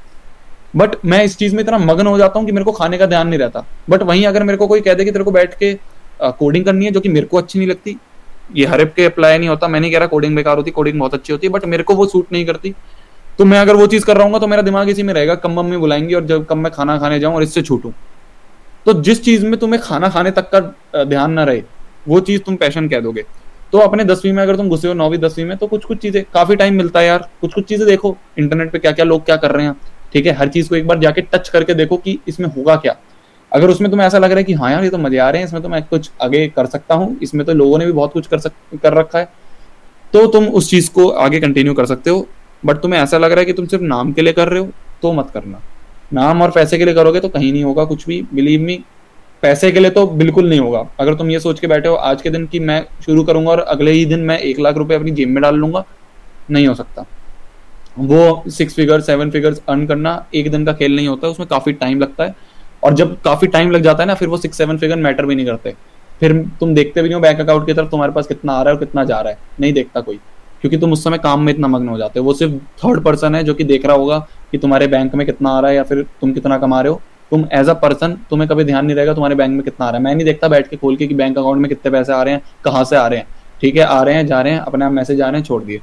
[0.76, 3.06] बट मैं इस चीज़ में इतना मगन हो जाता हूँ कि मेरे को खाने का
[3.06, 5.54] ध्यान नहीं रहता। बट वहीं अगर मेरे को कोई कह दे कि तेरे को बैठ
[5.60, 5.74] के
[6.22, 7.98] कोडिंग करनी है, जो कि मेरे को अच्छी नहीं लगती,
[8.56, 11.00] ये हर एक के अप्लाई नहीं होता। मैं नहीं कह रहा कोडिंग बेकार होती कोडिंग
[11.00, 12.74] बहुत अच्छी होती है बट मेरे को वो सूट नहीं करती।
[13.39, 15.52] तो मैं अगर वो चीज़ कर रहा हूँ तो मेरा दिमाग इसी में रहेगा, कम
[15.54, 17.93] मम्मी बुलाएँगे और जब कम मैं खाना खाने जाऊँ और इससे छूटू।
[18.86, 21.62] तो जिस चीज़ में तुम्हें खाना खाने तक का ध्यान ना रहे,
[22.08, 23.23] वो चीज़ तुम पैशन कह दोगे।
[23.73, 26.23] तो अपने दसवीं में अगर तुम घुसे हो, नौवीं, दसवीं में तो कुछ कुछ चीज़ें,
[26.34, 29.36] काफ़ी टाइम मिलता है यार कुछ कुछ चीज़ें देखो, इंटरनेट पे क्या क्या लोग क्या
[29.36, 29.76] कर रहे हैं,
[30.13, 30.34] ठीक है?
[30.34, 32.95] हर चीज़ को एक बार जाके टच करके देखो कि इसमें होगा क्या।
[33.52, 35.41] अगर उसमें तुम्हें ऐसा लग रहा है कि हाँ यार, ये तो मज़े आ रहे
[35.41, 38.13] हैं, इसमें तो मैं कुछ आगे कर सकता हूँ, इसमें तो लोगों ने भी बहुत
[38.13, 38.52] कुछ कर सक,
[38.84, 39.30] कर रखा है
[40.13, 42.28] तो तुम उस चीज़ को आगे कंटिन्यू कर सकते हो।
[42.63, 44.70] बट तुम्हें ऐसा लग रहा है कि तुम सिर्फ़ नाम के लिए कर रहे हो
[45.02, 45.62] तो मत करना।
[46.13, 48.80] नाम और पैसे के लिए करोगे तो कहीं नहीं होगा कुछ भी। बिलीव मी
[49.43, 52.22] पैसे के लिए तो बिल्कुल नहीं होगा। अगर तुम ये सोच के बैठे हो, आज
[52.22, 55.12] के दिन की मैं शुरू करूँगा और अगले ही दिन मैं एक लाख रुपए अपनी
[55.12, 55.84] जेब में डाल लूँगा,
[56.52, 57.06] नहीं हो सकता।
[58.00, 61.74] वो six figure seven figures earn करना एक दिन का खेल नहीं होता, उसमें काफ़ी
[61.74, 62.36] टाइम लगता है।
[62.84, 65.36] और जब काफ़ी टाइम लग जाता है ना, फिर वो सिक्स सेवन फिगर मैटर भी
[65.36, 65.74] नहीं करते।
[66.20, 68.74] फिर तुम देखते भी नहीं हो बैंक अकाउंट की तरफ़ तुम्हारे पास कितना आ रहा
[68.74, 70.20] है और कितना जा रहा है। नहीं देखता कोई।
[70.62, 73.36] क्योंकि तुम उस समय काम में इतना मग्न हो जाते हो। वो सिर्फ़ थर्ड पर्सन
[73.36, 74.17] है जो कि देख रहा होगा
[74.52, 77.02] कि तुम्हारे बैंक में कितना आ रहा है या फिर तुम कितना कमा रहे हो।
[77.32, 79.98] तुम एज अ पर्सन तुम्हें कभी ध्यान नहीं रहेगा तुम्हारे बैंक में कितना आ रहा
[79.98, 82.22] है। मैं नहीं देखता बैठ के खोल के कि बैंक अकाउंट में कितने पैसे आ
[82.24, 83.28] रहे हैं, कहाँ से आ रहे हैं।
[83.62, 85.63] ठीक है, आ रहे हैं, जा रहे हैं, अपने आप मैसेज आ रहे हैं, छोड़
[85.63, 85.78] दिए।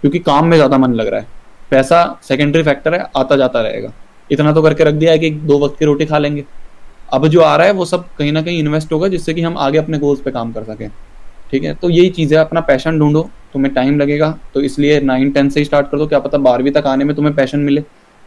[0.00, 1.26] क्योंकि काम में ज़्यादा मन लग रहा है।
[1.70, 3.92] पैसा सेकेंडरी फैक्टर है, आता जाता रहेगा।
[4.30, 6.44] इतना तो करके रख दिया है कि दो वक्त की रोटी खा लेंगे।
[7.12, 9.58] अब जो आ रहा है, वो सब कहीं ना कहीं इन्वेस्ट होगा जिससे कि हम
[9.58, 10.88] आगे अपने गोल्स पे काम कर सकें।
[11.52, 11.74] ठीक है?
[11.74, 15.60] तो यही चीज़ है अपना पैशन ढूंढो तुम्हें टाइम लगेगा तो इसलिए नाइन टेंथ से
[15.60, 17.82] ही स्टार्ट कर दो क्या पता बारहवीं तक आने में तुम्हें पैशन मिले।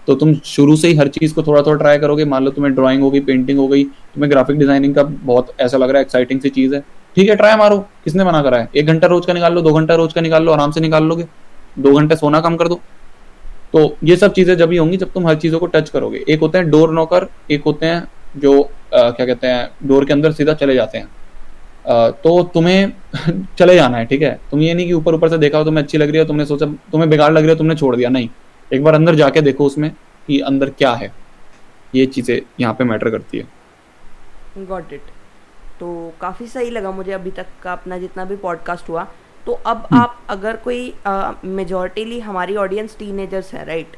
[0.08, 2.74] तो तुम शुरू से ही हर चीज़ को थोड़ा थोड़ा ट्राई करोगे मान लो तुम्हें
[2.76, 6.06] ड्राइंग हो गई पेंटिंग हो गई तुम्हें ग्राफिक डिज़ाइनिंग का बहुत ऐसा लग रहा है
[6.06, 6.82] एक्साइटिंग सी चीज़ है।
[7.16, 8.70] ठीक है ट्राई मारो किसने मना करा है?
[8.76, 11.04] एक घंटा रोज का निकाल लो दो घंटा रोज का निकाल लो आराम से निकाल
[11.04, 11.26] लोगे
[11.80, 12.80] दो घंटे सोना कम कर दो।
[13.74, 16.40] तो ये सब चीज़ें जब ही होंगी जब तुम हर चीज़ों को टच करोगे एक
[16.40, 18.08] होते हैं डोर नॉकर एक होते हैं
[18.38, 21.08] जो आ, क्या कहते हैं डोर के अंदर सीधा चले जाते हैं।
[21.88, 22.92] तो तुम्हें
[23.58, 24.40] चले जाना है ठीक है?
[24.52, 26.46] तुम ये नहीं कि ऊपर ऊपर से देखा हो तुम्हें अच्छी लग रही है तुमने
[26.46, 28.30] सोचा तुम्हें बेकार लग रही है तुमने छोड़ दिया। नहीं
[28.72, 29.90] एक बार अंदर जाके देखो उसमें
[30.28, 31.12] कि अंदर क्या है।
[31.96, 35.12] ये चीज़ें यहाँ पे मैटर करती है। गॉट इट
[35.80, 39.08] तो काफ़ी सही लगा मुझे अभी तक का अपना जितना भी पॉडकास्ट हुआ।
[39.46, 40.94] तो अब हम्म। आप अगर कोई
[41.46, 43.98] मेजोरिटीली हमारी ऑडियंस टीनेजर्स है राइट।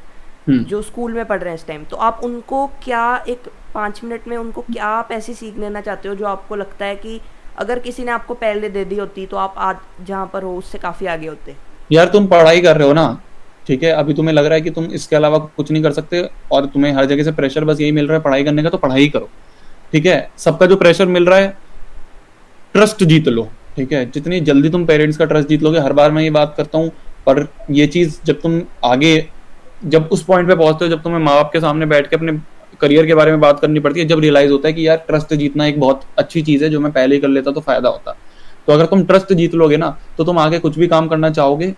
[0.50, 4.28] जो स्कूल में पढ़ रहे हैं इस टाइम तो आप उनको क्या एक पाँच मिनट
[4.28, 7.20] में उनको क्या आप ऐसी सीख लेना चाहते हो जो आपको लगता है कि
[7.58, 10.78] अगर किसी ने आपको पहले दे दी होती तो आप आज जहाँ पर हो उससे
[10.78, 11.54] काफ़ी आगे होते।
[11.90, 13.20] यार तुम पढ़ाई कर रहे हो ना,
[13.66, 13.90] ठीक है?
[13.92, 16.92] अभी तुम्हें लग रहा है कि तुम इसके अलावा कुछ नहीं कर सकते और तुम्हें
[16.92, 19.28] हर जगह से प्रेशर बस यही मिल रहा है पढ़ाई करने का तो पढ़ाई करो,
[19.92, 20.30] ठीक है?
[20.38, 21.56] सबका जो प्रेशर मिल रहा है
[22.74, 24.04] ट्रस्ट जीत लो, ठीक है?
[24.10, 26.88] जितनी जल्दी तुम पेरेंट्स का ट्रस्ट जीत लोगे, हर बार मैं ये बात करता हूँ,
[27.26, 29.28] पर ये चीज़ जब तुम आगे,
[29.84, 32.32] जब उस पॉइंट पे पहुँचते हो, जब तुम्हें माँ बाप के सामने बैठ के अपने
[32.80, 35.34] करियर के बारे में बात करनी पड़ती है, जब रियलाइज़ होता है कि यार ट्रस्ट
[35.34, 38.16] जीतना एक बहुत अच्छी चीज़ है जो मैं पहले ही कर लेता तो फ़ायदा होता।
[38.68, 41.70] तो अगर तुम ट्रस्ट जीत लोगे ना तो तुम आगे कुछ भी काम करना चाहोगे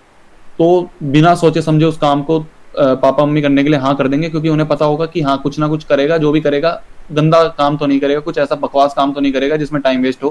[0.59, 2.39] तो बिना सोचे समझे उस काम को
[2.73, 5.59] पापा मम्मी करने के लिए हाँ कर देंगे, क्योंकि उन्हें पता होगा कि हाँ कुछ
[5.59, 6.81] ना कुछ करेगा, जो भी करेगा,
[7.13, 10.23] गंदा काम तो नहीं करेगा, कुछ ऐसा बकवास काम तो नहीं करेगा जिसमें टाइम वेस्ट
[10.25, 10.31] हो।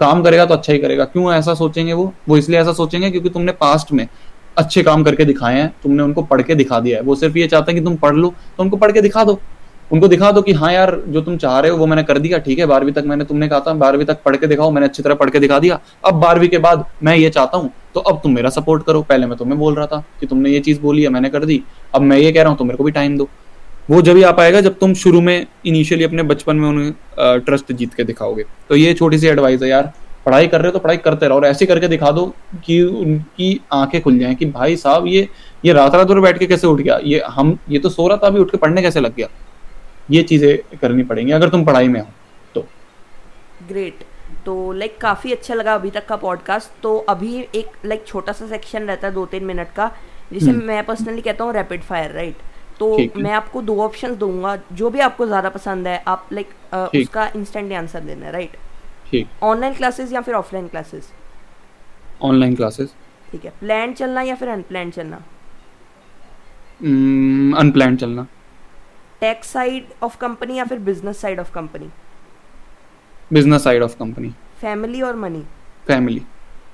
[0.00, 2.12] काम करेगा तो अच्छा ही करेगा। क्यों ऐसा सोचेंगे वो?
[2.28, 4.06] वो इसलिए ऐसा सोचेंगे क्योंकि तुमने पास्ट में
[4.56, 7.46] अच्छे काम करके दिखाए हैं, तुमने उनको पढ़ के दिखा दिया है। वो सिर्फ़ ये
[7.46, 9.38] चाहते हैं कि तुम पढ़ लो तो उनको पढ़ के दिखा दो।
[9.90, 12.38] उनको दिखा दो कि हाँ यार, जो तुम चाह रहे हो वो मैंने कर दिया,
[12.38, 15.02] ठीक है, बारहवीं तक मैंने तुमने कहा था, बारहवीं तक पढ़ के दिखाओ, मैंने अच्छी
[15.02, 18.20] तरह पढ़ के दिखा दिया। अब बारहवीं के बाद मैं ये चाहता हूँ तो अब
[18.22, 21.02] तुम मेरा सपोर्ट करो। पहले मैं तुम्हें बोल रहा था कि तुमने ये चीज़ बोली
[21.02, 21.62] है, मैंने कर दी।
[21.94, 23.28] अब मैं ये कह रहा हूँ तो मेरे को भी टाइम दो।
[23.90, 27.72] वो जब ही आ पाएगा, जब तुम शुरू में इनिशियली अपने बचपन में उन्हें ट्रस्ट
[27.72, 29.92] जीत के दिखाओगे। तो ये छोटी सी एडवाइस है यार।
[30.26, 32.24] पढ़ाई कर रहे हो तो पढ़ाई करते रहो और ऐसे करके दिखा दो
[32.64, 35.28] कि उनकी आँखें खुल जाएँ कि भाई साहब, ये
[35.64, 36.98] ये रात रात बैठ के कैसे उठ गया?
[37.04, 39.28] ये हम, ये तो सो रहा था, अभी उठ के पढ़ने कैसे लग गया?
[40.10, 42.06] ये चीज़ें करनी पड़ेंगी अगर तुम पढ़ाई में हो
[42.54, 42.66] तो।
[43.68, 44.04] ग्रेट
[44.46, 48.46] तो लाइक काफ़ी अच्छा लगा अभी तक का पॉडकास्ट तो अभी एक लाइक छोटा सा
[48.46, 49.90] सेक्शन रहता है दो तीन मिनट का
[50.32, 52.36] जिसे हम्म। मैं पर्सनली कहता हूँ रैपिड फायर राइट
[52.78, 57.30] तो मैं आपको दो ऑप्शन दूँगा जो भी आपको ज़्यादा पसंद है आप लाइक उसका
[57.36, 58.56] इंस्टेंट आंसर देना राइट
[59.42, 61.12] ऑनलाइन क्लासेस या फिर ऑफलाइन क्लासेस
[62.22, 62.94] ऑनलाइन क्लासेस
[63.32, 65.16] ठीक है। प्लान चलना या फिर अनप्लान चलना?
[67.58, 68.26] अनप्लान चलना।
[69.20, 71.90] टेक साइड ऑफ़ कंपनी या फिर business side of company
[73.30, 75.44] business side of company family और मनी
[75.86, 76.22] फैमिली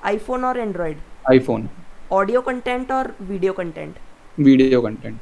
[0.05, 0.97] आईफोन और एंड्रॉयड
[1.29, 1.69] आईफोन
[2.11, 3.95] ऑडियो कंटेंट और video content
[4.37, 5.19] video content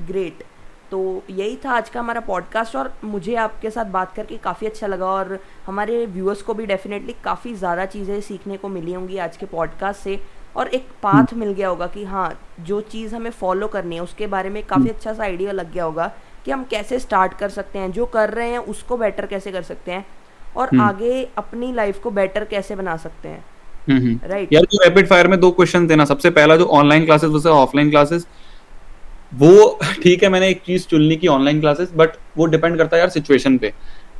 [0.00, 0.42] great
[0.90, 4.86] तो यही था आज का हमारा पॉडकास्ट और मुझे आपके साथ बात करके काफ़ी अच्छा
[4.86, 9.36] लगा और हमारे व्यूअर्स को भी डेफिनेटली काफ़ी ज़्यादा चीज़ें सीखने को मिली होंगी आज
[9.36, 10.20] के पॉडकास्ट से
[10.56, 12.28] और एक पाथ हम्म। मिल गया होगा कि हाँ
[12.62, 15.72] जो चीज़ हमें फॉलो करनी है उसके बारे में काफ़ी हम्म। अच्छा सा आइडिया लग
[15.72, 16.12] गया होगा
[16.46, 19.62] कि हम कैसे स्टार्ट कर सकते हैं जो कर रहे हैं उसको बेटर कैसे कर
[19.62, 20.04] सकते हैं
[20.56, 23.44] और हम्म। आगे अपनी लाइफ को बेटर कैसे बना सकते हैं।
[24.28, 27.30] राइट यार जो रैपिड फायर में दो क्वेश्चन थे ना सबसे पहला जो online classes
[27.30, 28.26] versus offline classes
[29.34, 32.96] वो ठीक है मैंने एक चीज़ चुन ली की ऑनलाइन क्लासेस बट वो डिपेंड करता
[32.96, 33.72] है यार सिचुएशन पे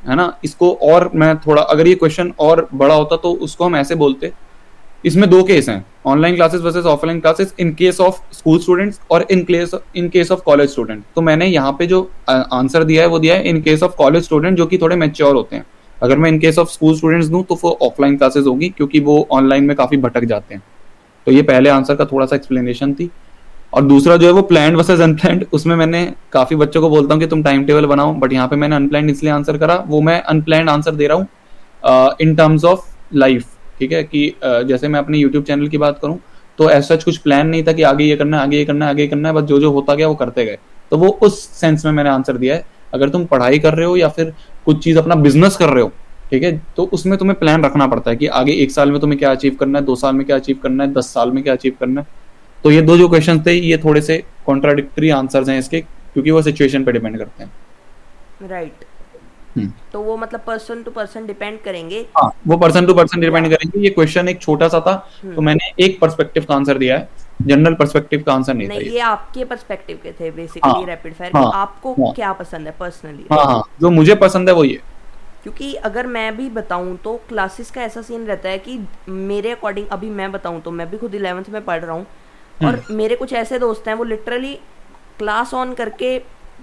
[0.09, 0.33] है ना?
[0.45, 4.33] इसको और मैं थोड़ा अगर ये क्वेश्चन और बड़ा होता तो उसको हम ऐसे बोलते
[5.05, 9.27] इसमें दो केस हैं online classes versus offline classes in case of school students और
[9.31, 13.09] in case in case of college student तो मैंने यहाँ पे जो आंसर दिया है,
[13.09, 15.65] वो दिया है in case of college student जो कि थोड़े मेच्योर होते हैं।
[15.99, 19.27] अगर मैं in case of school students दूँ तो वो ऑफलाइन क्लासेस होगी क्योंकि वो
[19.33, 20.63] ऑनलाइन में काफ़ी भटक जाते हैं।
[21.27, 23.11] तो ये पहले आंसर का थोड़ा सा एक्सप्लेनेशन थी।
[23.73, 27.21] और दूसरा जो है वो प्लान वर्सेज अनप्लान उसमें मैंने काफ़ी बच्चों को बोलता हूँ
[27.21, 30.21] कि तुम टाइम टेबल बनाओ बट यहाँ पे मैंने अनप्लान इसलिए आंसर करा, वो मैं
[30.23, 32.85] अनप्लान आंसर दे रहा हूँ इन टर्म्स ऑफ़
[33.15, 33.47] लाइफ
[33.79, 36.19] ठीक है, कि जैसे मैं अपने यूट्यूब चैनल की बात करूँ
[36.59, 39.09] तो ऐसा कुछ प्लान नहीं था कि आगे ये करना आगे ये करना आगे ये
[39.09, 40.59] करना है, बस जो जो होता गया वो करते गए।
[40.93, 43.97] तो वो उस सेंस में मैंने आंसर दिया है। अगर तुम पढ़ाई कर रहे हो
[43.97, 44.33] या फिर
[44.67, 45.93] कुछ चीज़ अपना बिज़नेस कर रहे हो,
[46.31, 49.19] ठीक है तो उसमें तुम्हें प्लान रखना पड़ता है कि आगे एक साल में तुम्हें
[49.19, 51.55] क्या अचीव करना है, दो साल में क्या अचीव करना है, दस साल में क्या
[51.55, 52.07] अचीव करना है।
[52.65, 56.43] तो ये दो जो क्वेश्चन थे, ये थोड़े से कॉन्ट्राडिक्टरी आंसर्स हैं इसके, क्योंकि वो
[56.43, 57.51] सिचुएशन पे डिपेंड करते हैं।
[58.43, 58.92] Right hmm.
[59.59, 63.81] तो वो मतलब पर्सन टू पर्सन डिपेंड करेंगे। हाँ वो पर्सन टू पर्सन डिपेंड करेंगे।
[63.81, 67.09] ये क्वेश्चन एक छोटा सा था हम्म। तो मैंने एक पर्सपेक्टिव का आंसर दिया है।
[67.43, 71.37] जनरल पर्सपेक्टिव का आंसर नहीं, नहीं था ये आपके पर्सपेक्टिव के थे बेसिकली रैपिड फायर
[71.37, 74.81] आपको हाँ, क्या पसंद है पर्सनली हाँ हाँ जो मुझे पसंद है वो ये।
[75.43, 79.87] क्योंकि अगर मैं भी बताऊँ तो क्लासेस का ऐसा सीन रहता है कि मेरे अकॉर्डिंग
[79.93, 82.07] अभी मैं बताऊँ तो मैं भी खुद इलेवेंथ में पढ़ रहा हूँ।
[82.65, 84.55] और हम्म। मेरे कुछ ऐसे दोस्त हैं वो लिटरली
[85.19, 86.19] क्लास ऑन करके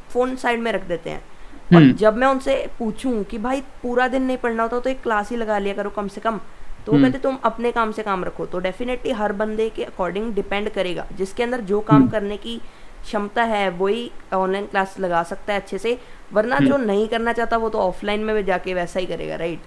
[0.09, 1.21] फ़ोन साइड में रख देते हैं।
[1.69, 5.01] और हम्म। जब मैं उनसे पूछूँ कि भाई पूरा दिन नहीं पढ़ना होता तो एक
[5.03, 6.39] क्लास ही लगा लिया करो कम से कम।
[6.85, 9.83] तो वो हम्म। कहते तुम अपने काम से काम रखो। तो डेफिनेटली हर बंदे के
[9.83, 12.57] अकॉर्डिंग डिपेंड करेगा जिसके अंदर जो काम करने की
[13.01, 15.97] क्षमता है वही ऑनलाइन क्लास लगा सकता है अच्छे से।
[16.33, 19.59] वरना जो नहीं करना चाहता वो तो ऑफलाइन में भी जाके वैसा ही करेगा राइट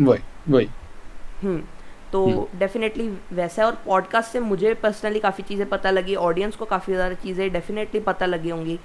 [0.00, 0.68] वही वही।
[1.42, 1.60] हम्म।
[2.12, 6.56] तो डेफिनेटली हम्म। वैसा है और पॉडकास्ट से मुझे पर्सनली काफ़ी चीज़ें पता लगी ऑडियंस
[6.56, 8.78] को काफ़ी ज़्यादा चीज़ें डेफिनेटली पता लगी होंगी।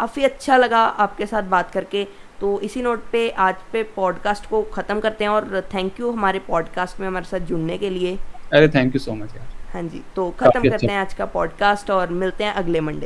[0.00, 2.06] काफ़ी अच्छा लगा आपके साथ बात करके।
[2.40, 6.38] तो इसी नोट पे आज पे पॉडकास्ट को ख़त्म करते हैं और थैंक यू हमारे
[6.38, 8.16] पॉडकास्ट में हमारे साथ जुड़ने के लिए।
[8.52, 11.24] अरे थैंक यू सो मच यार। हाँ जी तो ख़त्म करते अच्छा। हैं आज का
[11.24, 12.98] पॉडकास्ट और मिलते हैं अगले मंडे